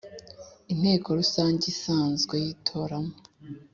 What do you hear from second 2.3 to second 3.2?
yitoramo